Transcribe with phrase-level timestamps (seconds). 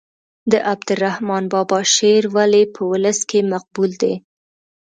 [0.51, 4.13] د عبدالرحمان بابا شعر ولې په ولس کې مقبول دی.